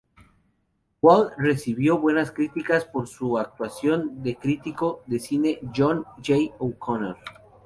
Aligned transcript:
Wahl 1.03 1.29
recibió 1.37 1.99
buenas 1.99 2.31
críticas 2.31 2.85
por 2.85 3.07
su 3.07 3.37
actuación 3.37 4.23
del 4.23 4.35
crítico 4.35 5.03
de 5.05 5.19
cine: 5.19 5.59
John 5.75 6.05
J. 6.27 6.55
O'Connor. 6.57 7.17